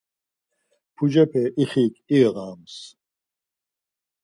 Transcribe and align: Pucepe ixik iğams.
Pucepe 0.95 1.43
ixik 1.63 1.93
iğams. 2.17 2.75